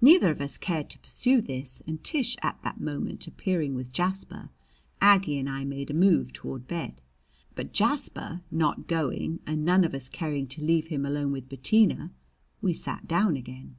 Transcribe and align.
Neither 0.00 0.30
of 0.30 0.40
us 0.40 0.56
cared 0.58 0.88
to 0.90 0.98
pursue 1.00 1.40
this, 1.40 1.82
and 1.88 2.04
Tish 2.04 2.36
at 2.40 2.62
that 2.62 2.80
moment 2.80 3.26
appearing 3.26 3.74
with 3.74 3.92
Jasper, 3.92 4.50
Aggie 5.00 5.38
and 5.40 5.50
I 5.50 5.64
made 5.64 5.90
a 5.90 5.92
move 5.92 6.32
toward 6.32 6.68
bed. 6.68 7.00
But 7.56 7.72
Jasper 7.72 8.42
not 8.52 8.86
going, 8.86 9.40
and 9.44 9.64
none 9.64 9.82
of 9.82 9.92
us 9.92 10.08
caring 10.08 10.46
to 10.46 10.62
leave 10.62 10.86
him 10.86 11.04
alone 11.04 11.32
with 11.32 11.48
Bettina, 11.48 12.12
we 12.62 12.72
sat 12.72 13.08
down 13.08 13.34
again. 13.36 13.74